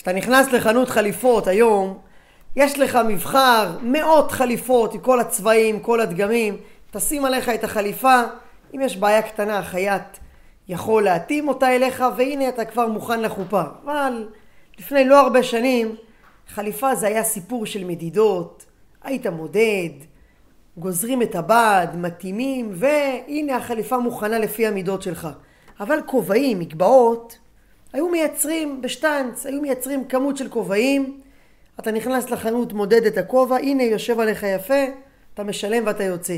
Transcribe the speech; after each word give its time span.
כשאתה 0.00 0.12
נכנס 0.12 0.52
לחנות 0.52 0.88
חליפות 0.88 1.46
היום, 1.46 1.98
יש 2.56 2.78
לך 2.78 2.98
מבחר, 3.08 3.76
מאות 3.82 4.32
חליפות 4.32 4.94
עם 4.94 5.00
כל 5.00 5.20
הצבעים, 5.20 5.80
כל 5.80 6.00
הדגמים, 6.00 6.56
תשים 6.90 7.24
עליך 7.24 7.48
את 7.48 7.64
החליפה, 7.64 8.22
אם 8.74 8.80
יש 8.80 8.96
בעיה 8.96 9.22
קטנה, 9.22 9.58
החייט 9.58 10.02
יכול 10.68 11.02
להתאים 11.02 11.48
אותה 11.48 11.76
אליך, 11.76 12.04
והנה 12.16 12.48
אתה 12.48 12.64
כבר 12.64 12.86
מוכן 12.86 13.20
לחופה. 13.20 13.62
אבל 13.84 14.28
לפני 14.78 15.04
לא 15.04 15.20
הרבה 15.20 15.42
שנים, 15.42 15.96
חליפה 16.48 16.94
זה 16.94 17.06
היה 17.06 17.24
סיפור 17.24 17.66
של 17.66 17.84
מדידות, 17.84 18.66
היית 19.02 19.26
מודד, 19.26 19.90
גוזרים 20.76 21.22
את 21.22 21.34
הבד, 21.34 21.86
מתאימים, 21.94 22.70
והנה 22.72 23.56
החליפה 23.56 23.98
מוכנה 23.98 24.38
לפי 24.38 24.66
המידות 24.66 25.02
שלך. 25.02 25.28
אבל 25.80 25.98
כובעים, 26.06 26.58
מקבעות, 26.58 27.38
היו 27.92 28.08
מייצרים 28.08 28.82
בשטאנץ, 28.82 29.46
היו 29.46 29.62
מייצרים 29.62 30.04
כמות 30.04 30.36
של 30.36 30.48
כובעים, 30.48 31.20
אתה 31.80 31.90
נכנס 31.90 32.30
לחנות, 32.30 32.72
מודד 32.72 33.06
את 33.06 33.18
הכובע, 33.18 33.56
הנה 33.56 33.82
יושב 33.82 34.20
עליך 34.20 34.42
יפה, 34.42 34.84
אתה 35.34 35.44
משלם 35.44 35.82
ואתה 35.86 36.04
יוצא. 36.04 36.36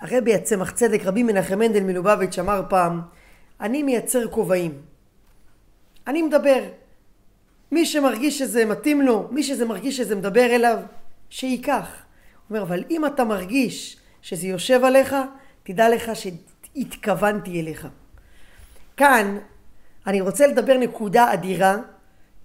הרבי 0.00 0.34
הצמח 0.34 0.70
צדק, 0.70 1.00
רבי 1.04 1.22
מנחם 1.22 1.58
מנדל 1.58 1.82
מלובביץ' 1.82 2.38
אמר 2.38 2.62
פעם, 2.68 3.00
אני 3.60 3.82
מייצר 3.82 4.28
כובעים. 4.28 4.72
אני 6.06 6.22
מדבר. 6.22 6.62
מי 7.72 7.86
שמרגיש 7.86 8.38
שזה 8.38 8.64
מתאים 8.64 9.02
לו, 9.02 9.28
מי 9.30 9.42
שזה 9.42 9.64
מרגיש 9.64 9.96
שזה 9.96 10.16
מדבר 10.16 10.46
אליו, 10.54 10.78
שייקח. 11.30 11.88
הוא 11.88 12.56
אומר, 12.56 12.62
אבל 12.62 12.84
אם 12.90 13.06
אתה 13.06 13.24
מרגיש 13.24 13.96
שזה 14.22 14.46
יושב 14.46 14.84
עליך, 14.84 15.16
תדע 15.62 15.88
לך 15.88 16.10
שהתכוונתי 16.14 17.60
אליך. 17.60 17.88
כאן 18.96 19.38
אני 20.06 20.20
רוצה 20.20 20.46
לדבר 20.46 20.78
נקודה 20.78 21.32
אדירה. 21.32 21.76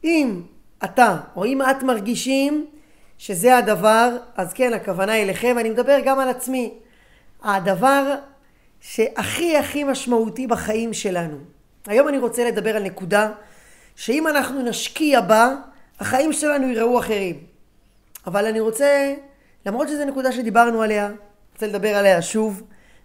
אם 0.03 0.41
אתה 0.84 1.17
או 1.35 1.45
אם 1.45 1.61
את 1.61 1.83
מרגישים 1.83 2.66
שזה 3.17 3.57
הדבר, 3.57 4.17
אז 4.36 4.53
כן, 4.53 4.73
הכוונה 4.73 5.22
אליכם, 5.22 5.53
ואני 5.58 5.69
מדבר 5.69 5.99
גם 6.05 6.19
על 6.19 6.30
עצמי. 6.30 6.73
הדבר 7.44 8.16
שהכי 8.80 9.58
הכי 9.58 9.83
משמעותי 9.83 10.47
בחיים 10.47 10.94
שלנו. 10.94 11.38
היום 11.88 12.08
אני 12.08 12.17
רוצה 12.17 12.45
לדבר 12.45 12.75
על 12.75 12.83
נקודה 12.83 13.31
שאם 13.95 14.27
אנחנו 14.27 14.61
נשקיע 14.61 15.21
בה, 15.21 15.55
החיים 15.99 16.33
שלנו 16.33 16.67
ייראו 16.67 16.99
אחרים. 16.99 17.36
אבל 18.27 18.45
אני 18.45 18.59
רוצה, 18.59 19.14
למרות 19.66 19.88
שזו 19.88 20.05
נקודה 20.05 20.31
שדיברנו 20.31 20.81
עליה, 20.81 21.11
רוצה 21.53 21.67
לדבר 21.67 21.95
עליה 21.95 22.21
שוב, 22.21 22.64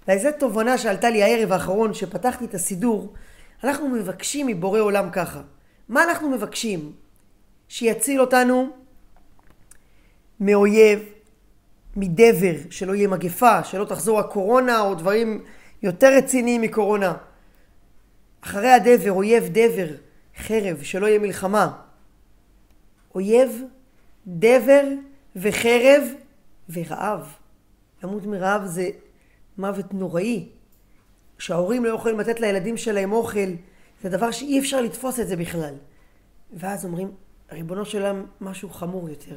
וזו 0.09 0.29
תובנה 0.39 0.79
שעלתה 0.79 1.11
לי 1.11 1.23
הערב 1.23 1.53
האחרון, 1.53 1.95
שפתחתי 1.95 2.45
את 2.45 2.55
הסידור, 2.55 3.13
אנחנו 3.65 3.89
מבקשים 3.89 4.47
מבורא 4.47 4.81
עולם 4.81 5.11
ככה. 5.11 5.43
מה 5.89 6.05
אנחנו 6.05 6.31
מבקשים? 6.31 6.93
שיציל 7.69 8.21
אותנו 8.21 8.71
מאויב, 10.41 11.01
מדבר, 11.97 12.55
שלא 12.71 12.95
יהיה 12.95 13.09
מגפה, 13.09 13.65
שלא 13.65 13.85
תחזור 13.85 14.21
הקורונה 14.21 14.81
או 14.81 14.95
דברים 14.95 15.45
יותר 15.83 16.17
רציניים 16.17 16.61
מקורונה. 16.61 17.15
אחרי 18.41 18.71
הדבר, 18.71 19.11
אויב 19.11 19.45
דבר, 19.49 19.95
חרב, 20.37 20.83
שלא 20.83 21.07
יהיה 21.07 21.19
מלחמה. 21.19 21.79
אויב, 23.15 23.63
דבר 24.27 24.83
וחרב 25.37 26.03
ורעב. 26.71 27.35
למות 28.03 28.27
מרעב 28.27 28.67
זה 28.67 28.89
מוות 29.59 29.95
נוראי. 29.95 30.49
שההורים 31.43 31.85
לא 31.85 31.95
יכולים 31.95 32.21
לתת 32.21 32.41
לילדים 32.41 32.77
שלהם 32.77 33.13
אוכל, 33.13 33.51
זה 34.03 34.09
דבר 34.09 34.31
שאי 34.31 34.59
אפשר 34.59 34.81
לתפוס 34.81 35.21
את 35.21 35.29
זה 35.29 35.37
בכלל. 35.37 35.75
ואז 36.53 36.85
אומרים, 36.85 37.11
ריבונו 37.53 37.85
של 37.85 38.03
עולם, 38.03 38.25
משהו 38.41 38.71
חמור 38.71 39.09
יותר, 39.09 39.37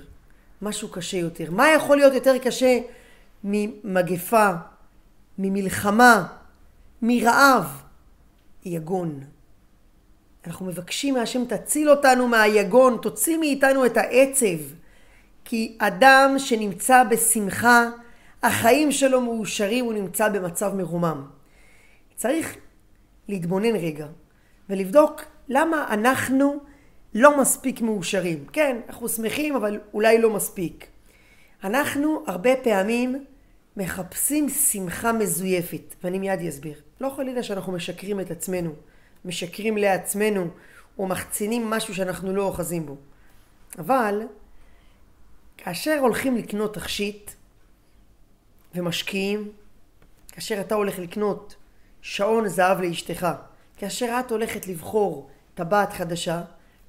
משהו 0.61 0.89
קשה 0.89 1.17
יותר. 1.17 1.51
מה 1.51 1.69
יכול 1.69 1.97
להיות 1.97 2.13
יותר 2.13 2.37
קשה 2.37 2.79
ממגפה, 3.43 4.49
ממלחמה, 5.37 6.27
מרעב? 7.01 7.81
יגון. 8.65 9.19
אנחנו 10.47 10.65
מבקשים 10.65 11.13
מהשם 11.13 11.45
תציל 11.45 11.89
אותנו 11.89 12.27
מהיגון, 12.27 12.97
תוציא 13.01 13.37
מאיתנו 13.37 13.85
את 13.85 13.97
העצב. 13.97 14.63
כי 15.45 15.77
אדם 15.79 16.35
שנמצא 16.37 17.03
בשמחה, 17.03 17.89
החיים 18.43 18.91
שלו 18.91 19.21
מאושרים, 19.21 19.85
הוא 19.85 19.93
נמצא 19.93 20.29
במצב 20.29 20.73
מרומם. 20.75 21.25
צריך 22.15 22.57
להתבונן 23.27 23.75
רגע 23.75 24.07
ולבדוק 24.69 25.21
למה 25.49 25.87
אנחנו 25.89 26.59
לא 27.13 27.41
מספיק 27.41 27.81
מאושרים. 27.81 28.45
כן, 28.53 28.77
אנחנו 28.87 29.09
שמחים, 29.09 29.55
אבל 29.55 29.79
אולי 29.93 30.21
לא 30.21 30.29
מספיק. 30.29 30.87
אנחנו 31.63 32.23
הרבה 32.27 32.49
פעמים 32.63 33.25
מחפשים 33.77 34.49
שמחה 34.49 35.11
מזויפת, 35.11 35.95
ואני 36.03 36.19
מיד 36.19 36.39
אסביר. 36.39 36.81
לא 37.01 37.13
חלילה 37.15 37.43
שאנחנו 37.43 37.73
משקרים 37.73 38.19
את 38.19 38.31
עצמנו, 38.31 38.73
משקרים 39.25 39.77
לעצמנו, 39.77 40.47
או 40.97 41.07
מחצינים 41.07 41.69
משהו 41.69 41.95
שאנחנו 41.95 42.35
לא 42.35 42.43
אוחזים 42.43 42.85
בו. 42.85 42.97
אבל 43.77 44.21
כאשר 45.57 45.97
הולכים 46.01 46.35
לקנות 46.35 46.73
תכשיט 46.73 47.31
ומשקיעים, 48.75 49.51
כאשר 50.27 50.61
אתה 50.61 50.75
הולך 50.75 50.99
לקנות 50.99 51.55
שעון 52.07 52.47
זהב 52.47 52.81
לאשתך, 52.81 53.27
כאשר 53.77 54.19
את 54.19 54.31
הולכת 54.31 54.67
לבחור 54.67 55.29
טבעת 55.55 55.93
חדשה, 55.93 56.41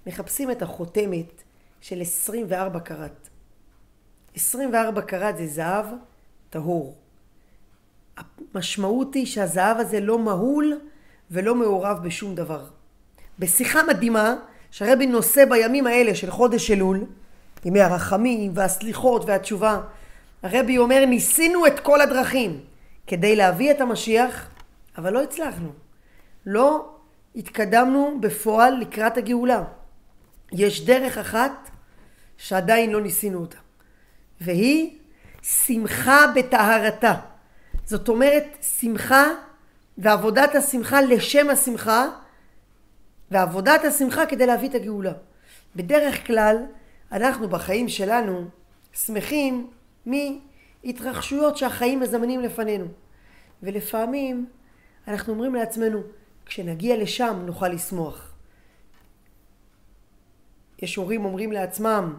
מחפשים 0.07 0.51
את 0.51 0.63
החותמת 0.63 1.43
של 1.81 2.01
24 2.01 2.81
קראט. 2.81 3.29
24 4.35 5.03
קראט 5.03 5.37
זה 5.37 5.47
זהב 5.47 5.87
טהור. 6.51 6.97
המשמעות 8.17 9.15
היא 9.15 9.27
שהזהב 9.27 9.77
הזה 9.77 10.01
לא 10.01 10.19
מהול 10.19 10.81
ולא 11.31 11.55
מעורב 11.55 11.99
בשום 12.03 12.35
דבר. 12.35 12.65
בשיחה 13.39 13.83
מדהימה 13.83 14.35
שהרבי 14.71 15.07
נושא 15.07 15.45
בימים 15.45 15.87
האלה 15.87 16.15
של 16.15 16.31
חודש 16.31 16.71
אלול, 16.71 17.05
ימי 17.65 17.81
הרחמים 17.81 18.53
והסליחות 18.55 19.25
והתשובה, 19.25 19.81
הרבי 20.43 20.79
אומר 20.79 21.05
ניסינו 21.05 21.67
את 21.67 21.81
כל 21.81 22.01
הדרכים 22.01 22.61
כדי 23.07 23.37
להביא 23.37 23.71
את 23.71 23.81
המשיח, 23.81 24.51
אבל 24.99 25.13
לא 25.13 25.23
הצלחנו. 25.23 25.69
לא 26.47 26.95
התקדמנו 27.37 28.19
בפועל 28.21 28.81
לקראת 28.81 29.17
הגאולה. 29.17 29.65
יש 30.53 30.85
דרך 30.85 31.19
אחת 31.19 31.71
שעדיין 32.37 32.91
לא 32.91 33.01
ניסינו 33.01 33.41
אותה, 33.41 33.57
והיא 34.41 34.99
שמחה 35.43 36.27
בטהרתה. 36.35 37.15
זאת 37.85 38.09
אומרת, 38.09 38.45
שמחה 38.81 39.25
ועבודת 39.99 40.55
השמחה 40.55 41.01
לשם 41.01 41.51
השמחה, 41.51 42.09
ועבודת 43.31 43.85
השמחה 43.85 44.27
כדי 44.27 44.47
להביא 44.47 44.69
את 44.69 44.75
הגאולה. 44.75 45.13
בדרך 45.77 46.27
כלל, 46.27 46.57
אנחנו 47.13 47.49
בחיים 47.49 47.89
שלנו 47.89 48.49
שמחים 48.93 49.71
מהתרחשויות 50.07 51.57
שהחיים 51.57 52.01
מזמנים 52.01 52.41
לפנינו. 52.41 52.87
ולפעמים 53.63 54.47
אנחנו 55.09 55.33
אומרים 55.33 55.55
לעצמנו, 55.55 56.03
כשנגיע 56.47 56.97
לשם 56.97 57.43
נוכל 57.47 57.69
לשמוח. 57.69 58.33
יש 60.83 60.97
הורים 60.97 61.25
אומרים 61.25 61.53
לעצמם, 61.53 62.15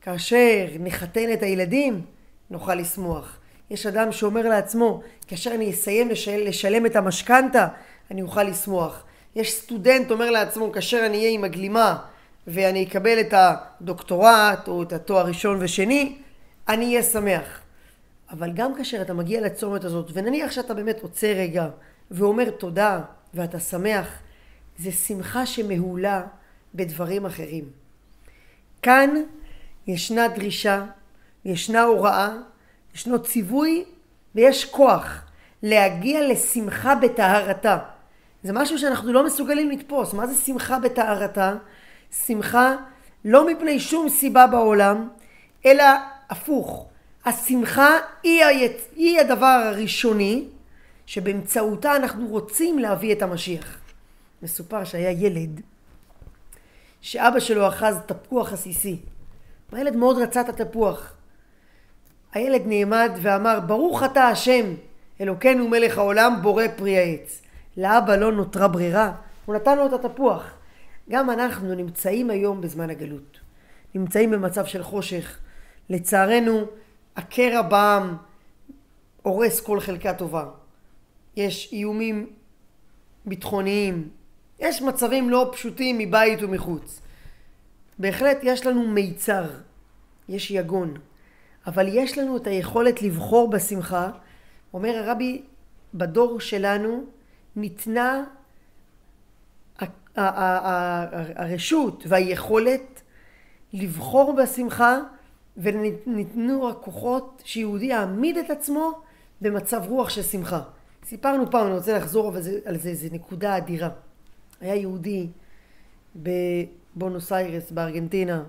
כאשר 0.00 0.66
נחתן 0.80 1.32
את 1.32 1.42
הילדים, 1.42 2.04
נוכל 2.50 2.74
לשמוח. 2.74 3.38
יש 3.70 3.86
אדם 3.86 4.12
שאומר 4.12 4.48
לעצמו, 4.48 5.02
כאשר 5.26 5.54
אני 5.54 5.70
אסיים 5.70 6.08
לשל, 6.08 6.48
לשלם 6.48 6.86
את 6.86 6.96
המשכנתה, 6.96 7.68
אני 8.10 8.22
אוכל 8.22 8.42
לשמוח. 8.42 9.04
יש 9.34 9.52
סטודנט 9.52 10.10
אומר 10.10 10.30
לעצמו, 10.30 10.72
כאשר 10.72 11.02
אני 11.06 11.16
אהיה 11.18 11.30
עם 11.30 11.44
הגלימה 11.44 11.98
ואני 12.46 12.84
אקבל 12.84 13.20
את 13.20 13.34
הדוקטורט 13.36 14.68
או 14.68 14.82
את 14.82 14.92
התואר 14.92 15.26
ראשון 15.26 15.58
ושני, 15.60 16.18
אני 16.68 16.86
אהיה 16.86 17.02
שמח. 17.02 17.60
אבל 18.30 18.52
גם 18.52 18.74
כאשר 18.74 19.02
אתה 19.02 19.14
מגיע 19.14 19.40
לצומת 19.40 19.84
הזאת, 19.84 20.10
ונניח 20.12 20.52
שאתה 20.52 20.74
באמת 20.74 21.00
עוצר 21.02 21.26
רגע 21.26 21.68
ואומר 22.10 22.50
תודה 22.50 23.00
ואתה 23.34 23.60
שמח, 23.60 24.08
זה 24.78 24.92
שמחה 24.92 25.46
שמהולה 25.46 26.22
בדברים 26.74 27.26
אחרים. 27.26 27.64
כאן 28.82 29.10
ישנה 29.86 30.28
דרישה, 30.28 30.84
ישנה 31.44 31.82
הוראה, 31.82 32.30
ישנו 32.94 33.22
ציווי 33.22 33.84
ויש 34.34 34.64
כוח 34.64 35.22
להגיע 35.62 36.28
לשמחה 36.28 36.94
בטהרתה. 36.94 37.78
זה 38.42 38.52
משהו 38.52 38.78
שאנחנו 38.78 39.12
לא 39.12 39.26
מסוגלים 39.26 39.70
לתפוס. 39.70 40.14
מה 40.14 40.26
זה 40.26 40.34
שמחה 40.34 40.78
בטהרתה? 40.78 41.54
שמחה 42.26 42.76
לא 43.24 43.46
מפני 43.46 43.80
שום 43.80 44.08
סיבה 44.08 44.46
בעולם, 44.46 45.08
אלא 45.66 45.84
הפוך. 46.30 46.86
השמחה 47.24 47.98
היא, 48.22 48.44
היצ... 48.44 48.88
היא 48.96 49.20
הדבר 49.20 49.46
הראשוני 49.46 50.44
שבאמצעותה 51.06 51.96
אנחנו 51.96 52.26
רוצים 52.26 52.78
להביא 52.78 53.12
את 53.12 53.22
המשיח. 53.22 53.78
מסופר 54.42 54.84
שהיה 54.84 55.10
ילד 55.10 55.60
שאבא 57.00 57.40
שלו 57.40 57.68
אחז 57.68 57.96
תפוח 58.06 58.52
עסיסי. 58.52 59.00
הילד 59.72 59.96
מאוד 59.96 60.18
רצה 60.18 60.40
את 60.40 60.60
התפוח. 60.60 61.14
הילד 62.32 62.62
נעמד 62.66 63.10
ואמר, 63.22 63.60
ברוך 63.60 64.02
אתה 64.02 64.28
השם, 64.28 64.74
אלוקינו 65.20 65.68
מלך 65.68 65.98
העולם, 65.98 66.38
בורא 66.42 66.64
פרי 66.76 66.98
העץ. 66.98 67.42
לאבא 67.76 68.16
לא 68.16 68.32
נותרה 68.32 68.68
ברירה, 68.68 69.12
הוא 69.46 69.54
נתן 69.54 69.78
לו 69.78 69.86
את 69.86 69.92
התפוח. 69.92 70.54
גם 71.10 71.30
אנחנו 71.30 71.74
נמצאים 71.74 72.30
היום 72.30 72.60
בזמן 72.60 72.90
הגלות. 72.90 73.40
נמצאים 73.94 74.30
במצב 74.30 74.66
של 74.66 74.82
חושך. 74.82 75.38
לצערנו, 75.90 76.64
הקרע 77.16 77.62
בעם 77.62 78.16
הורס 79.22 79.60
כל 79.60 79.80
חלקה 79.80 80.14
טובה. 80.14 80.44
יש 81.36 81.72
איומים 81.72 82.32
ביטחוניים, 83.24 84.08
יש 84.58 84.82
מצבים 84.82 85.30
לא 85.30 85.50
פשוטים 85.52 85.98
מבית 85.98 86.42
ומחוץ. 86.42 87.00
בהחלט 87.98 88.38
יש 88.42 88.66
לנו 88.66 88.88
מיצר, 88.88 89.50
יש 90.28 90.50
יגון, 90.50 90.94
אבל 91.66 91.88
יש 91.88 92.18
לנו 92.18 92.36
את 92.36 92.46
היכולת 92.46 93.02
לבחור 93.02 93.50
בשמחה. 93.50 94.10
אומר 94.74 94.96
הרבי, 94.96 95.42
בדור 95.94 96.40
שלנו 96.40 97.04
ניתנה 97.56 98.24
הרשות 100.16 102.04
והיכולת 102.08 103.02
לבחור 103.72 104.36
בשמחה 104.42 104.98
וניתנו 105.56 106.68
הכוחות 106.68 107.42
שיהודי 107.44 107.86
יעמיד 107.86 108.36
את 108.36 108.50
עצמו 108.50 108.92
במצב 109.40 109.82
רוח 109.88 110.08
של 110.08 110.22
שמחה. 110.22 110.62
סיפרנו 111.04 111.50
פעם, 111.50 111.66
אני 111.66 111.74
רוצה 111.74 111.98
לחזור 111.98 112.36
על 112.36 112.42
זה, 112.42 112.58
על 112.64 112.78
זה, 112.78 112.94
זה 112.94 113.08
נקודה 113.12 113.56
אדירה. 113.56 113.88
היה 114.60 114.74
יהודי 114.74 115.28
בבונוס 116.16 117.32
איירס 117.32 117.70
בארגנטינה, 117.70 118.44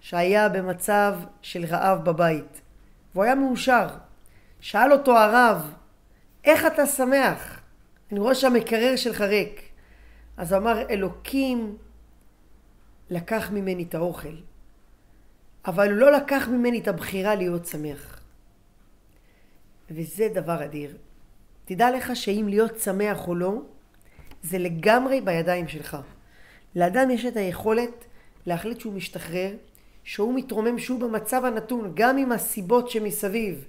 שהיה 0.00 0.48
במצב 0.48 1.18
של 1.42 1.64
רעב 1.64 2.04
בבית, 2.04 2.60
והוא 3.14 3.24
היה 3.24 3.34
מאושר. 3.34 3.88
שאל 4.60 4.92
אותו 4.92 5.18
הרב, 5.18 5.74
איך 6.44 6.66
אתה 6.66 6.86
שמח? 6.86 7.60
אני 8.12 8.20
רואה 8.20 8.34
שהמקרר 8.34 8.96
שלך 8.96 9.20
ריק. 9.20 9.62
אז 10.36 10.52
הוא 10.52 10.62
אמר, 10.62 10.90
אלוקים 10.90 11.76
לקח 13.10 13.50
ממני 13.50 13.82
את 13.82 13.94
האוכל, 13.94 14.36
אבל 15.66 15.90
הוא 15.90 15.98
לא 15.98 16.12
לקח 16.12 16.48
ממני 16.48 16.78
את 16.78 16.88
הבחירה 16.88 17.34
להיות 17.34 17.66
שמח. 17.66 18.20
וזה 19.90 20.28
דבר 20.34 20.64
אדיר. 20.64 20.96
תדע 21.64 21.90
לך 21.90 22.16
שאם 22.16 22.46
להיות 22.48 22.80
שמח 22.80 23.28
או 23.28 23.34
לא, 23.34 23.52
זה 24.42 24.58
לגמרי 24.58 25.20
בידיים 25.20 25.68
שלך. 25.68 25.96
לאדם 26.76 27.10
יש 27.10 27.24
את 27.24 27.36
היכולת 27.36 28.04
להחליט 28.46 28.80
שהוא 28.80 28.92
משתחרר, 28.92 29.50
שהוא 30.04 30.34
מתרומם 30.34 30.78
שהוא 30.78 31.00
במצב 31.00 31.44
הנתון, 31.44 31.92
גם 31.94 32.18
אם 32.18 32.32
הסיבות 32.32 32.90
שמסביב 32.90 33.64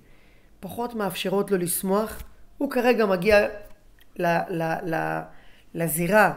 פחות 0.60 0.94
מאפשרות 0.94 1.52
לו 1.52 1.58
לשמוח, 1.58 2.24
הוא 2.58 2.72
כרגע 2.72 3.06
מגיע 3.06 3.48
ל, 4.20 4.26
ל, 4.50 4.64
ל, 4.84 5.20
לזירה, 5.74 6.34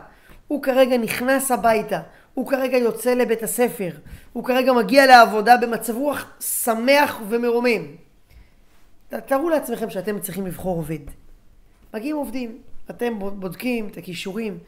הוא 0.49 0.63
כרגע 0.63 0.99
נכנס 0.99 1.51
הביתה, 1.51 2.01
הוא 2.35 2.51
כרגע 2.51 2.77
יוצא 2.77 3.15
לבית 3.15 3.43
הספר, 3.43 3.91
הוא 4.33 4.45
כרגע 4.45 4.73
מגיע 4.73 5.07
לעבודה 5.07 5.57
במצב 5.57 5.97
רוח 5.97 6.27
שמח 6.41 7.21
ומרומם. 7.29 7.83
תארו 9.09 9.51
לעצמכם 9.51 9.91
שאתם 9.91 10.21
צריכים 10.21 10.47
לבחור 10.47 10.77
עובד. 10.77 11.28
מגיעים 11.94 12.17
עובדים, 12.17 12.58
אתם 12.90 13.19
בודקים 13.19 13.88
את 13.88 13.96
הכישורים. 13.96 14.58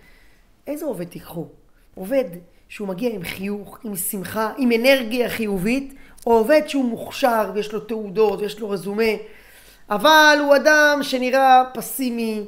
איזה 0.67 0.85
עובד 0.85 1.05
תיקחו? 1.05 1.47
עובד 1.95 2.25
שהוא 2.69 2.89
מגיע 2.89 3.11
עם 3.11 3.23
חיוך, 3.23 3.79
עם 3.85 3.97
שמחה, 3.97 4.53
עם 4.59 4.73
אנרגיה 4.73 5.29
חיובית, 5.29 5.95
או 6.27 6.33
עובד 6.33 6.63
שהוא 6.67 6.85
מוכשר 6.85 7.51
ויש 7.55 7.73
לו 7.73 7.81
תעודות 7.81 8.41
ויש 8.41 8.59
לו 8.59 8.71
רזומה, 8.71 9.13
אבל 9.91 10.39
הוא 10.41 10.57
אדם 10.57 10.99
שנראה 11.03 11.63
פסימי, 11.75 12.45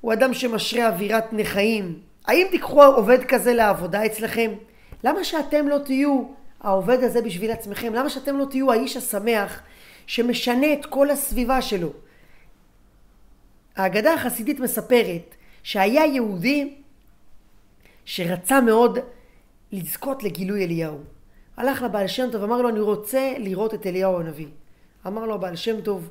הוא 0.00 0.12
אדם 0.12 0.34
שמשרה 0.34 0.88
אווירת 0.88 1.32
נכאים. 1.32 1.98
האם 2.26 2.46
תיקחו 2.50 2.84
עובד 2.84 3.24
כזה 3.24 3.54
לעבודה 3.54 4.06
אצלכם? 4.06 4.50
למה 5.04 5.24
שאתם 5.24 5.68
לא 5.68 5.78
תהיו 5.78 6.22
העובד 6.60 7.04
הזה 7.04 7.22
בשביל 7.22 7.50
עצמכם? 7.50 7.94
למה 7.94 8.10
שאתם 8.10 8.38
לא 8.38 8.44
תהיו 8.44 8.72
האיש 8.72 8.96
השמח 8.96 9.60
שמשנה 10.06 10.72
את 10.72 10.86
כל 10.86 11.10
הסביבה 11.10 11.62
שלו? 11.62 11.88
האגדה 13.76 14.14
החסידית 14.14 14.60
מספרת 14.60 15.34
שהיה 15.62 16.06
יהודי 16.06 16.74
שרצה 18.04 18.60
מאוד 18.60 18.98
לזכות 19.72 20.22
לגילוי 20.22 20.64
אליהו. 20.64 20.98
הלך 21.56 21.82
לבעל 21.82 22.06
שם 22.06 22.28
טוב, 22.32 22.42
אמר 22.42 22.62
לו, 22.62 22.68
אני 22.68 22.80
רוצה 22.80 23.34
לראות 23.38 23.74
את 23.74 23.86
אליהו 23.86 24.20
הנביא. 24.20 24.48
אמר 25.06 25.26
לו 25.26 25.34
הבעל 25.34 25.56
שם 25.56 25.80
טוב, 25.80 26.10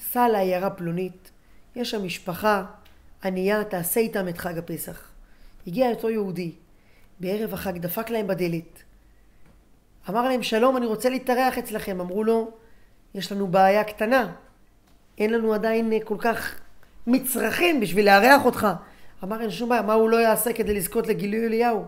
סע 0.00 0.28
לעיירה 0.28 0.70
פלונית, 0.70 1.30
יש 1.76 1.90
שם 1.90 2.04
משפחה 2.04 2.64
ענייה, 3.24 3.64
תעשה 3.64 4.00
איתם 4.00 4.28
את 4.28 4.38
חג 4.38 4.58
הפסח. 4.58 5.10
הגיע 5.66 5.90
אותו 5.90 6.10
יהודי, 6.10 6.52
בערב 7.20 7.54
החג 7.54 7.78
דפק 7.78 8.10
להם 8.10 8.26
בדלת. 8.26 8.82
אמר 10.08 10.28
להם, 10.28 10.42
שלום, 10.42 10.76
אני 10.76 10.86
רוצה 10.86 11.08
להתארח 11.08 11.58
אצלכם. 11.58 12.00
אמרו 12.00 12.24
לו, 12.24 12.50
יש 13.14 13.32
לנו 13.32 13.48
בעיה 13.48 13.84
קטנה, 13.84 14.32
אין 15.18 15.32
לנו 15.32 15.54
עדיין 15.54 15.92
כל 16.04 16.16
כך 16.18 16.59
מצרכים 17.06 17.80
בשביל 17.80 18.06
לארח 18.06 18.44
אותך. 18.44 18.68
אמר 19.24 19.40
אין 19.40 19.50
שום 19.50 19.68
בעיה, 19.68 19.82
מה 19.82 19.92
הוא 19.92 20.10
לא 20.10 20.16
יעשה 20.16 20.52
כדי 20.52 20.74
לזכות 20.74 21.06
לגילוי 21.06 21.46
אליהו? 21.46 21.84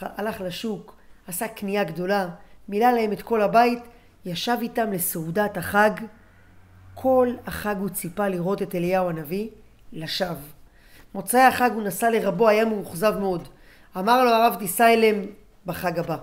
הלך 0.00 0.40
לשוק, 0.40 0.96
עשה 1.28 1.48
קנייה 1.48 1.84
גדולה, 1.84 2.28
מילא 2.68 2.90
להם 2.90 3.12
את 3.12 3.22
כל 3.22 3.42
הבית, 3.42 3.78
ישב 4.24 4.56
איתם 4.62 4.92
לסעודת 4.92 5.56
החג. 5.56 5.90
כל 6.94 7.34
החג 7.46 7.74
הוא 7.78 7.88
ציפה 7.88 8.28
לראות 8.28 8.62
את 8.62 8.74
אליהו 8.74 9.08
הנביא, 9.08 9.48
לשווא. 9.92 10.36
מוצאי 11.14 11.40
החג 11.40 11.70
הוא 11.74 11.82
נסע 11.82 12.10
לרבו, 12.10 12.48
היה 12.48 12.64
מאוכזב 12.64 13.18
מאוד. 13.18 13.48
אמר 13.96 14.24
לו 14.24 14.30
הרב 14.30 14.56
תיסע 14.58 14.92
אליהם 14.92 15.26
בחג 15.66 15.98
הבא. 15.98 16.16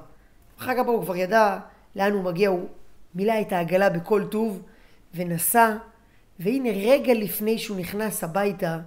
בחג 0.57 0.79
הבא 0.79 0.91
הוא 0.91 1.03
כבר 1.03 1.15
ידע 1.15 1.59
לאן 1.95 2.11
הוא 2.11 2.23
מגיע, 2.23 2.49
הוא 2.49 2.67
מילא 3.15 3.33
את 3.41 3.51
העגלה 3.51 3.89
בכל 3.89 4.23
טוב 4.25 4.61
ונסע 5.15 5.75
והנה 6.41 6.69
רגע 6.69 7.13
לפני 7.13 7.57
שהוא 7.57 7.77
נכנס 7.77 8.23
הביתה, 8.23 8.77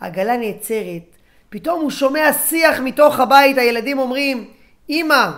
העגלה 0.00 0.36
נעצרת, 0.36 1.16
פתאום 1.48 1.80
הוא 1.80 1.90
שומע 1.90 2.32
שיח 2.32 2.80
מתוך 2.80 3.20
הבית, 3.20 3.58
הילדים 3.58 3.98
אומרים, 3.98 4.50
אמא, 4.90 5.30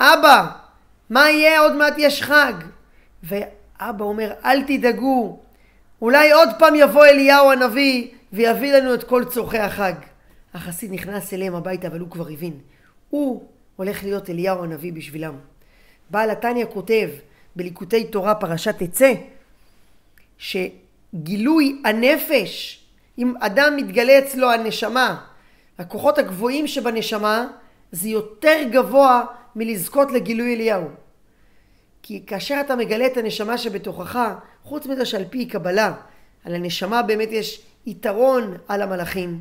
אבא, 0.00 0.50
מה 1.10 1.30
יהיה? 1.30 1.60
עוד 1.60 1.76
מעט 1.76 1.94
יש 1.98 2.22
חג. 2.22 2.52
ואבא 3.22 4.04
אומר, 4.04 4.32
אל 4.44 4.62
תדאגו, 4.62 5.38
אולי 6.02 6.32
עוד 6.32 6.48
פעם 6.58 6.74
יבוא 6.74 7.06
אליהו 7.06 7.50
הנביא 7.50 8.08
ויביא 8.32 8.72
לנו 8.72 8.94
את 8.94 9.04
כל 9.04 9.24
צורכי 9.24 9.58
החג. 9.58 9.94
החסיד 10.54 10.92
נכנס 10.92 11.34
אליהם 11.34 11.54
הביתה, 11.54 11.86
אבל 11.86 12.00
הוא 12.00 12.10
כבר 12.10 12.28
הבין. 12.28 12.58
הוא 13.10 13.42
הולך 13.76 14.02
להיות 14.02 14.30
אליהו 14.30 14.64
הנביא 14.64 14.92
בשבילם. 14.92 15.34
בעל 16.10 16.30
התניא 16.30 16.66
כותב 16.66 17.08
בליקוטי 17.56 18.04
תורה 18.04 18.34
פרשת 18.34 18.82
תצא, 18.82 19.12
שגילוי 21.14 21.82
הנפש, 21.84 22.80
אם 23.18 23.34
אדם 23.40 23.76
מתגלה 23.76 24.18
אצלו 24.18 24.52
הנשמה, 24.52 25.24
הכוחות 25.78 26.18
הגבוהים 26.18 26.66
שבנשמה, 26.66 27.46
זה 27.92 28.08
יותר 28.08 28.56
גבוה 28.72 29.24
מלזכות 29.56 30.12
לגילוי 30.12 30.54
אליהו. 30.54 30.88
כי 32.02 32.22
כאשר 32.26 32.60
אתה 32.60 32.76
מגלה 32.76 33.06
את 33.06 33.16
הנשמה 33.16 33.58
שבתוכך, 33.58 34.18
חוץ 34.62 34.86
מזה 34.86 35.04
שעל 35.04 35.24
פי 35.30 35.46
קבלה, 35.46 35.92
על 36.44 36.54
הנשמה 36.54 37.02
באמת 37.02 37.28
יש 37.32 37.62
יתרון 37.86 38.56
על 38.68 38.82
המלאכים, 38.82 39.40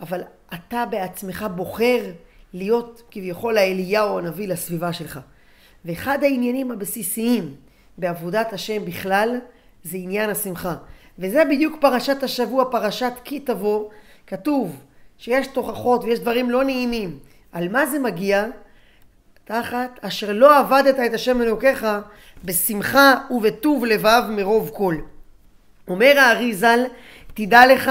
אבל 0.00 0.20
אתה 0.54 0.86
בעצמך 0.86 1.46
בוחר 1.56 2.12
להיות 2.52 3.02
כביכול 3.10 3.58
האליהו 3.58 4.18
הנביא 4.18 4.48
לסביבה 4.48 4.92
שלך. 4.92 5.20
ואחד 5.84 6.18
העניינים 6.22 6.70
הבסיסיים 6.70 7.54
בעבודת 7.98 8.52
השם 8.52 8.84
בכלל, 8.84 9.38
זה 9.84 9.96
עניין 9.96 10.30
השמחה. 10.30 10.74
וזה 11.18 11.44
בדיוק 11.44 11.76
פרשת 11.80 12.22
השבוע, 12.22 12.64
פרשת 12.70 13.12
כי 13.24 13.40
תבוא, 13.40 13.88
כתוב 14.26 14.76
שיש 15.18 15.46
תוכחות 15.46 16.04
ויש 16.04 16.20
דברים 16.20 16.50
לא 16.50 16.64
נעימים. 16.64 17.18
על 17.52 17.68
מה 17.68 17.86
זה 17.86 17.98
מגיע? 17.98 18.46
תחת 19.44 19.98
אשר 20.00 20.32
לא 20.32 20.58
עבדת 20.58 20.98
את 21.06 21.14
השם 21.14 21.42
אלוקיך 21.42 21.86
בשמחה 22.44 23.14
ובטוב 23.30 23.84
לבב 23.84 24.22
מרוב 24.30 24.70
כל. 24.74 24.94
אומר 25.88 26.18
הארי 26.18 26.54
ז"ל, 26.54 26.84
תדע 27.34 27.66
לך 27.66 27.90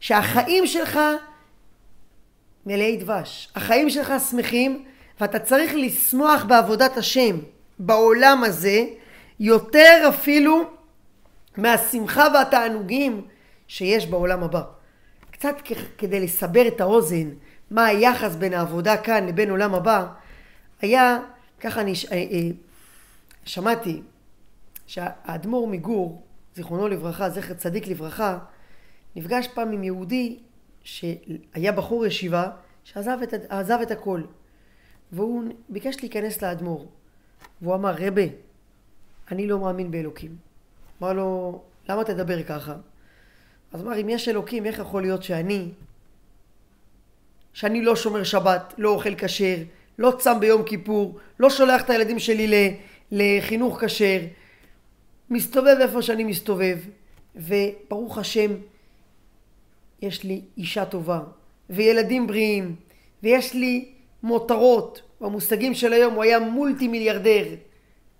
שהחיים 0.00 0.66
שלך 0.66 1.00
מלאי 2.66 2.96
דבש. 2.96 3.48
החיים 3.54 3.90
שלך 3.90 4.12
שמחים 4.30 4.84
ואתה 5.20 5.38
צריך 5.38 5.72
לשמוח 5.74 6.44
בעבודת 6.44 6.96
השם 6.96 7.36
בעולם 7.78 8.44
הזה 8.44 8.84
יותר 9.40 10.06
אפילו 10.08 10.75
מהשמחה 11.56 12.26
והתענוגים 12.34 13.26
שיש 13.68 14.06
בעולם 14.06 14.42
הבא. 14.42 14.62
קצת 15.30 15.56
כדי 15.98 16.20
לסבר 16.20 16.68
את 16.68 16.80
האוזן 16.80 17.30
מה 17.70 17.86
היחס 17.86 18.34
בין 18.34 18.54
העבודה 18.54 18.96
כאן 18.96 19.26
לבין 19.26 19.50
עולם 19.50 19.74
הבא, 19.74 20.06
היה, 20.80 21.18
ככה 21.60 21.80
אני 21.80 21.94
ש... 21.94 22.04
אה, 22.04 22.16
אה, 22.16 22.48
שמעתי 23.44 24.02
שהאדמו"ר 24.86 25.68
מגור, 25.68 26.22
זיכרונו 26.54 26.88
לברכה, 26.88 27.30
זכר 27.30 27.54
צדיק 27.54 27.86
לברכה, 27.86 28.38
נפגש 29.16 29.48
פעם 29.48 29.72
עם 29.72 29.84
יהודי 29.84 30.38
שהיה 30.82 31.72
בחור 31.72 32.06
ישיבה 32.06 32.50
שעזב 32.84 33.18
את, 33.22 33.34
את 33.82 33.90
הכל. 33.90 34.22
והוא 35.12 35.44
ביקש 35.68 35.96
להיכנס 36.02 36.42
לאדמו"ר. 36.42 36.86
והוא 37.62 37.74
אמר 37.74 37.94
רבה 37.98 38.22
אני 39.30 39.46
לא 39.46 39.58
מאמין 39.58 39.90
באלוקים 39.90 40.45
אמר 41.02 41.12
לו 41.12 41.60
למה 41.88 42.04
תדבר 42.04 42.42
ככה 42.42 42.74
אז 43.72 43.80
אמר 43.82 44.00
אם 44.00 44.08
יש 44.08 44.28
אלוקים 44.28 44.66
איך 44.66 44.78
יכול 44.78 45.02
להיות 45.02 45.22
שאני 45.22 45.68
שאני 47.52 47.82
לא 47.82 47.96
שומר 47.96 48.24
שבת 48.24 48.74
לא 48.78 48.90
אוכל 48.90 49.14
כשר 49.14 49.56
לא 49.98 50.12
צם 50.18 50.40
ביום 50.40 50.62
כיפור 50.62 51.18
לא 51.38 51.50
שולח 51.50 51.82
את 51.82 51.90
הילדים 51.90 52.18
שלי 52.18 52.76
לחינוך 53.12 53.84
כשר 53.84 54.20
מסתובב 55.30 55.76
איפה 55.80 56.02
שאני 56.02 56.24
מסתובב 56.24 56.78
וברוך 57.36 58.18
השם 58.18 58.50
יש 60.02 60.24
לי 60.24 60.40
אישה 60.56 60.84
טובה, 60.84 61.20
וילדים 61.70 62.26
בריאים, 62.26 62.76
ויש 63.22 63.54
לי 63.54 63.88
מותרות. 64.22 65.02
במושגים 65.20 65.74
של 65.74 65.92
היום 65.92 66.14
הוא 66.14 66.22
היה 66.22 66.38
מולטי 66.38 66.88
מיליארדר. 66.88 67.44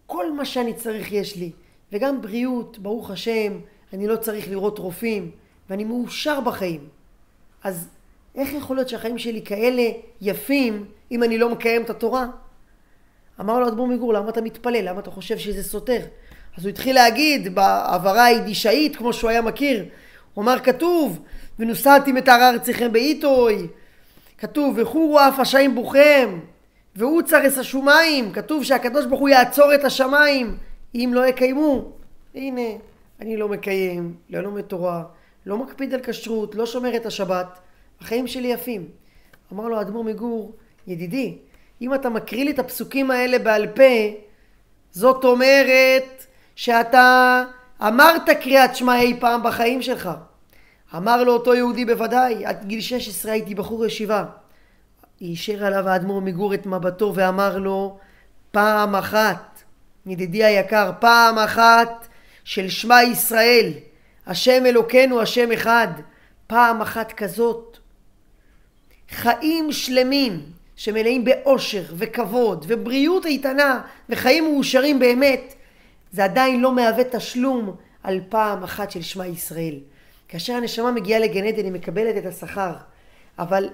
כל 0.06 0.32
מה 0.32 0.44
שאני 0.44 0.74
צריך 0.74 1.12
יש 1.12 1.36
לי. 1.36 1.50
וגם 1.92 2.22
בריאות, 2.22 2.78
ברוך 2.78 3.10
השם, 3.10 3.52
אני 3.92 4.06
לא 4.06 4.16
צריך 4.16 4.48
לראות 4.48 4.78
רופאים, 4.78 5.30
ואני 5.70 5.84
מאושר 5.84 6.40
בחיים. 6.40 6.88
אז 7.64 7.88
איך 8.34 8.52
יכול 8.52 8.76
להיות 8.76 8.88
שהחיים 8.88 9.18
שלי 9.18 9.42
כאלה 9.44 9.82
יפים 10.20 10.84
אם 11.10 11.22
אני 11.22 11.38
לא 11.38 11.50
מקיים 11.50 11.82
את 11.82 11.90
התורה? 11.90 12.26
אמר 13.40 13.60
לו 13.60 13.68
אדמו"ר 13.68 13.86
מגור, 13.86 14.14
למה 14.14 14.28
אתה 14.28 14.40
מתפלל? 14.40 14.88
למה 14.88 15.00
אתה 15.00 15.10
חושב 15.10 15.38
שזה 15.38 15.62
סותר? 15.62 16.00
אז 16.58 16.64
הוא 16.64 16.70
התחיל 16.70 16.94
להגיד 16.94 17.54
בעברה 17.54 18.24
היידישאית, 18.24 18.96
כמו 18.96 19.12
שהוא 19.12 19.30
היה 19.30 19.42
מכיר, 19.42 19.84
הוא 20.34 20.42
אמר 20.42 20.58
כתוב, 20.58 21.20
ונוסעתם 21.58 22.18
את 22.18 22.28
הר 22.28 22.50
ארציכם 22.50 22.92
בעיתוי. 22.92 23.66
כתוב, 24.38 24.74
וחורו 24.78 25.20
אף 25.20 25.40
השעים 25.40 25.74
בוכם, 25.74 26.40
והוא 26.96 27.22
צרס 27.22 27.58
השומיים. 27.58 28.32
כתוב 28.32 28.64
שהקדוש 28.64 29.06
ברוך 29.06 29.20
הוא 29.20 29.28
יעצור 29.28 29.74
את 29.74 29.84
השמיים, 29.84 30.56
אם 30.96 31.10
לא 31.14 31.26
יקיימו. 31.26 31.92
הנה, 32.34 32.62
אני 33.20 33.36
לא 33.36 33.48
מקיים, 33.48 34.14
לא 34.30 34.40
לומד 34.40 34.62
תורה, 34.62 35.04
לא 35.46 35.56
מקפיד 35.58 35.94
על 35.94 36.00
כשרות, 36.04 36.54
לא 36.54 36.66
שומר 36.66 36.96
את 36.96 37.06
השבת. 37.06 37.58
החיים 38.00 38.26
שלי 38.26 38.48
יפים. 38.48 38.88
אמר 39.52 39.68
לו 39.68 39.78
האדמו"ר 39.78 40.04
מגור, 40.04 40.52
ידידי, 40.86 41.38
אם 41.80 41.94
אתה 41.94 42.08
מקריא 42.08 42.44
לי 42.44 42.50
את 42.50 42.58
הפסוקים 42.58 43.10
האלה 43.10 43.38
בעל 43.38 43.66
פה, 43.66 43.82
זאת 44.90 45.24
אומרת 45.24 46.26
שאתה 46.56 47.44
אמרת 47.82 48.30
קריאת 48.40 48.76
שמע 48.76 49.00
אי 49.00 49.20
פעם 49.20 49.42
בחיים 49.42 49.82
שלך. 49.82 50.10
אמר 50.96 51.24
לו 51.24 51.32
אותו 51.32 51.54
יהודי 51.54 51.84
בוודאי, 51.84 52.46
עד 52.46 52.64
גיל 52.64 52.80
16 52.80 53.32
הייתי 53.32 53.54
בחור 53.54 53.86
ישיבה. 53.86 54.24
אישר 55.20 55.64
עליו 55.64 55.88
האדמו"ר 55.88 56.20
מגור 56.20 56.54
את 56.54 56.66
מבטו 56.66 57.12
ואמר 57.14 57.58
לו, 57.58 57.98
פעם 58.50 58.94
אחת, 58.94 59.55
ידידי 60.06 60.44
היקר, 60.44 60.90
פעם 61.00 61.38
אחת 61.38 62.08
של 62.44 62.68
שמע 62.68 63.02
ישראל, 63.02 63.72
השם 64.26 64.66
אלוקינו, 64.66 65.20
השם 65.20 65.52
אחד, 65.52 65.88
פעם 66.46 66.80
אחת 66.80 67.12
כזאת. 67.12 67.78
חיים 69.10 69.72
שלמים 69.72 70.42
שמלאים 70.76 71.24
באושר 71.24 71.82
וכבוד 71.96 72.64
ובריאות 72.68 73.26
איתנה 73.26 73.80
וחיים 74.08 74.44
מאושרים 74.44 74.98
באמת, 74.98 75.54
זה 76.12 76.24
עדיין 76.24 76.60
לא 76.60 76.72
מהווה 76.72 77.04
תשלום 77.04 77.76
על 78.02 78.20
פעם 78.28 78.64
אחת 78.64 78.90
של 78.90 79.02
שמע 79.02 79.26
ישראל. 79.26 79.74
כאשר 80.28 80.52
הנשמה 80.52 80.90
מגיעה 80.90 81.20
לגן 81.20 81.44
עדן 81.44 81.64
היא 81.64 81.72
מקבלת 81.72 82.16
את 82.16 82.26
השכר, 82.26 82.72
אבל 83.38 83.68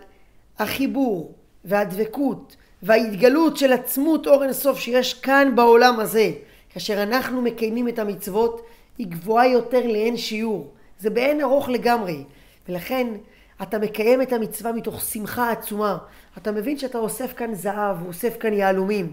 החיבור 0.58 1.34
והדבקות 1.64 2.56
וההתגלות 2.82 3.56
של 3.56 3.72
עצמות 3.72 4.26
אור 4.26 4.42
אינסוף 4.42 4.78
שיש 4.78 5.14
כאן 5.14 5.52
בעולם 5.54 6.00
הזה, 6.00 6.30
כאשר 6.70 7.02
אנחנו 7.02 7.42
מקיימים 7.42 7.88
את 7.88 7.98
המצוות, 7.98 8.66
היא 8.98 9.06
גבוהה 9.06 9.46
יותר 9.46 9.86
לאין 9.86 10.16
שיעור. 10.16 10.72
זה 10.98 11.10
באין 11.10 11.40
ארוך 11.40 11.68
לגמרי. 11.68 12.24
ולכן 12.68 13.06
אתה 13.62 13.78
מקיים 13.78 14.22
את 14.22 14.32
המצווה 14.32 14.72
מתוך 14.72 15.00
שמחה 15.00 15.50
עצומה. 15.50 15.98
אתה 16.38 16.52
מבין 16.52 16.78
שאתה 16.78 16.98
אוסף 16.98 17.32
כאן 17.36 17.54
זהב, 17.54 18.06
אוסף 18.06 18.36
כאן 18.38 18.52
יהלומים. 18.52 19.12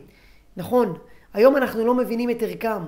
נכון, 0.57 0.97
היום 1.33 1.57
אנחנו 1.57 1.85
לא 1.85 1.93
מבינים 1.93 2.29
את 2.29 2.43
ערכם. 2.43 2.83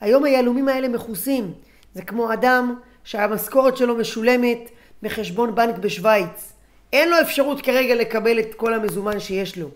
היום 0.00 0.24
היהלומים 0.24 0.68
האלה 0.68 0.88
מכוסים. 0.88 1.52
זה 1.94 2.02
כמו 2.02 2.32
אדם 2.32 2.74
שהמשכורת 3.04 3.76
שלו 3.76 3.96
משולמת 3.96 4.70
מחשבון 5.02 5.54
בנק 5.54 5.78
בשוויץ. 5.78 6.52
אין 6.92 7.10
לו 7.10 7.20
אפשרות 7.20 7.60
כרגע 7.60 7.94
לקבל 7.94 8.40
את 8.40 8.54
כל 8.54 8.74
המזומן 8.74 9.20
שיש 9.20 9.58
לו. 9.58 9.68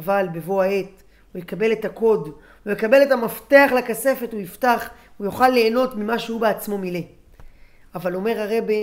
אבל 0.00 0.28
בבוא 0.32 0.62
העת 0.62 1.02
הוא 1.32 1.42
יקבל 1.42 1.72
את 1.72 1.84
הקוד, 1.84 2.28
הוא 2.64 2.72
יקבל 2.72 3.02
את 3.02 3.10
המפתח 3.10 3.70
לכספת, 3.78 4.32
הוא 4.32 4.40
יפתח, 4.40 4.88
הוא 5.16 5.24
יוכל 5.24 5.48
ליהנות 5.48 5.96
ממה 5.96 6.18
שהוא 6.18 6.40
בעצמו 6.40 6.78
מילא. 6.78 7.00
אבל 7.94 8.14
אומר 8.14 8.40
הרבה, 8.40 8.74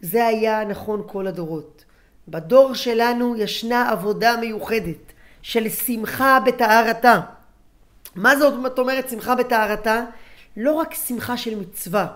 זה 0.00 0.26
היה 0.26 0.64
נכון 0.64 1.02
כל 1.06 1.26
הדורות. 1.26 1.84
בדור 2.28 2.74
שלנו 2.74 3.36
ישנה 3.36 3.90
עבודה 3.90 4.36
מיוחדת 4.36 5.12
של 5.42 5.68
שמחה 5.68 6.38
בטהרתה. 6.46 7.20
מה 8.14 8.36
זאת 8.36 8.78
אומרת 8.78 9.08
שמחה 9.08 9.34
בטהרתה? 9.34 10.04
לא 10.56 10.72
רק 10.72 10.94
שמחה 10.94 11.36
של 11.36 11.58
מצווה, 11.60 12.06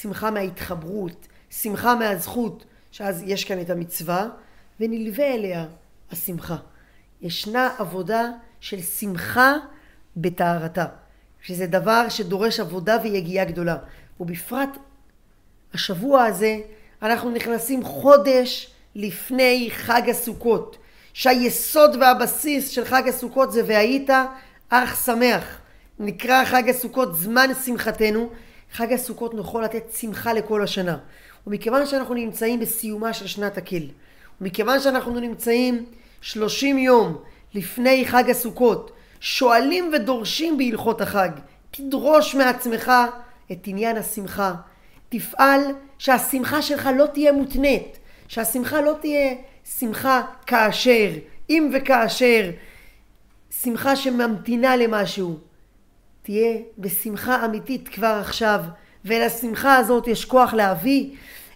שמחה 0.00 0.30
מההתחברות, 0.30 1.28
שמחה 1.50 1.94
מהזכות, 1.94 2.64
שאז 2.90 3.22
יש 3.26 3.44
כאן 3.44 3.60
את 3.60 3.70
המצווה, 3.70 4.28
ונלווה 4.80 5.34
אליה 5.34 5.66
השמחה. 6.12 6.56
ישנה 7.24 7.70
עבודה 7.78 8.30
של 8.60 8.82
שמחה 8.82 9.54
בטהרתה, 10.16 10.86
שזה 11.42 11.66
דבר 11.66 12.08
שדורש 12.08 12.60
עבודה 12.60 12.96
ויגיעה 13.02 13.44
גדולה. 13.44 13.76
ובפרט 14.20 14.68
השבוע 15.74 16.24
הזה 16.24 16.58
אנחנו 17.02 17.30
נכנסים 17.30 17.84
חודש 17.84 18.70
לפני 18.94 19.68
חג 19.72 20.02
הסוכות, 20.10 20.76
שהיסוד 21.12 21.96
והבסיס 22.00 22.68
של 22.68 22.84
חג 22.84 23.08
הסוכות 23.08 23.52
זה 23.52 23.62
והיית 23.66 24.10
אך 24.68 25.04
שמח. 25.04 25.58
נקרא 25.98 26.44
חג 26.44 26.68
הסוכות 26.68 27.16
זמן 27.16 27.50
שמחתנו, 27.64 28.30
חג 28.72 28.92
הסוכות 28.92 29.34
יכול 29.38 29.64
לתת 29.64 29.92
שמחה 30.00 30.32
לכל 30.32 30.62
השנה. 30.62 30.98
ומכיוון 31.46 31.86
שאנחנו 31.86 32.14
נמצאים 32.14 32.60
בסיומה 32.60 33.12
של 33.12 33.26
שנת 33.26 33.58
הכל, 33.58 33.84
ומכיוון 34.40 34.80
שאנחנו 34.80 35.20
נמצאים 35.20 35.86
שלושים 36.24 36.78
יום 36.78 37.16
לפני 37.54 38.04
חג 38.06 38.30
הסוכות, 38.30 38.92
שואלים 39.20 39.90
ודורשים 39.92 40.58
בהלכות 40.58 41.00
החג, 41.00 41.30
תדרוש 41.70 42.34
מעצמך 42.34 42.92
את 43.52 43.58
עניין 43.66 43.96
השמחה. 43.96 44.54
תפעל 45.08 45.60
שהשמחה 45.98 46.62
שלך 46.62 46.88
לא 46.96 47.06
תהיה 47.06 47.32
מותנית, 47.32 47.98
שהשמחה 48.28 48.80
לא 48.80 48.94
תהיה 49.00 49.34
שמחה 49.78 50.22
כאשר, 50.46 51.10
אם 51.50 51.70
וכאשר, 51.74 52.50
שמחה 53.62 53.96
שממתינה 53.96 54.76
למשהו, 54.76 55.38
תהיה 56.22 56.56
בשמחה 56.78 57.44
אמיתית 57.44 57.88
כבר 57.88 58.18
עכשיו, 58.20 58.60
ולשמחה 59.04 59.76
הזאת 59.76 60.06
יש 60.06 60.24
כוח 60.24 60.54
להביא 60.54 61.10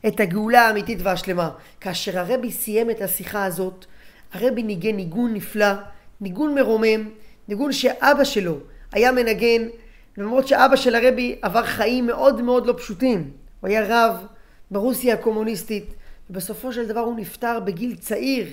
את 0.07 0.21
הגאולה 0.21 0.67
האמיתית 0.67 0.99
והשלמה. 1.03 1.51
כאשר 1.81 2.19
הרבי 2.19 2.53
סיים 2.53 2.91
את 2.91 3.03
השיחה 3.03 3.45
הזאת, 3.45 3.87
הרבי 4.33 4.63
ניגן 4.63 4.97
ניגון 4.97 5.35
נפלא, 5.35 5.73
ניגון 6.21 6.55
מרומם, 6.55 7.09
ניגון 7.49 7.73
שאבא 7.73 8.25
שלו 8.25 8.57
היה 8.93 9.13
מנגן, 9.13 9.69
למרות 10.17 10.49
שאבא 10.49 10.77
של 10.77 10.95
הרבי 10.95 11.39
עבר 11.43 11.65
חיים 11.65 12.07
מאוד 12.07 12.43
מאוד 12.43 12.67
לא 12.67 12.75
פשוטים. 12.77 13.31
הוא 13.61 13.69
היה 13.69 13.85
רב 13.89 14.27
ברוסיה 14.71 15.15
הקומוניסטית, 15.15 15.95
ובסופו 16.31 16.73
של 16.73 16.89
דבר 16.89 17.01
הוא 17.01 17.17
נפטר 17.17 17.61
בגיל 17.61 17.97
צעיר 17.97 18.47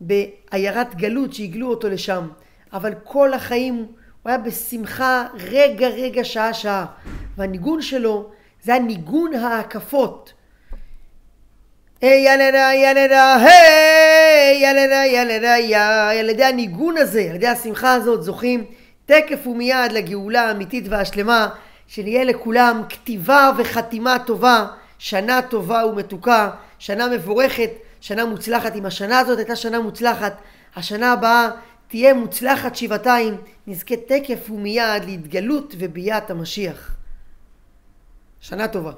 בעיירת 0.00 0.94
גלות 0.94 1.32
שהגלו 1.32 1.70
אותו 1.70 1.88
לשם. 1.88 2.28
אבל 2.72 2.94
כל 3.04 3.34
החיים 3.34 3.74
הוא 4.22 4.30
היה 4.30 4.38
בשמחה 4.38 5.26
רגע 5.34 5.88
רגע 5.88 6.24
שעה 6.24 6.54
שעה 6.54 6.86
והניגון 7.36 7.82
שלו 7.82 8.30
זה 8.62 8.74
הניגון 8.74 9.34
ההקפות 9.34 10.32
היי 12.00 12.34
ילדה 12.34 12.70
ילדה 12.74 13.36
היי 13.36 13.95
ילדה 14.46 15.06
ילדה 15.06 15.58
יא 15.58 15.78
על 16.20 16.28
ידי 16.28 16.44
הניגון 16.44 16.96
הזה 16.96 17.26
על 17.30 17.36
ידי 17.36 17.46
השמחה 17.46 17.92
הזאת 17.92 18.22
זוכים 18.22 18.64
תקף 19.06 19.46
ומיד 19.46 19.92
לגאולה 19.92 20.48
האמיתית 20.48 20.84
והשלמה 20.88 21.48
שנהיה 21.86 22.24
לכולם 22.24 22.82
כתיבה 22.88 23.50
וחתימה 23.58 24.18
טובה 24.18 24.66
שנה 24.98 25.42
טובה 25.42 25.86
ומתוקה 25.86 26.50
שנה 26.78 27.08
מבורכת 27.08 27.70
שנה 28.00 28.24
מוצלחת 28.24 28.76
אם 28.76 28.86
השנה 28.86 29.18
הזאת 29.18 29.38
הייתה 29.38 29.56
שנה 29.56 29.80
מוצלחת 29.80 30.36
השנה 30.76 31.12
הבאה 31.12 31.50
תהיה 31.88 32.14
מוצלחת 32.14 32.76
שבעתיים, 32.76 33.36
נזכה 33.66 33.96
תקף 33.96 34.50
ומיד 34.50 35.04
להתגלות 35.04 35.74
וביאת 35.78 36.30
המשיח. 36.30 36.96
שנה 38.40 38.68
טובה. 38.68 38.92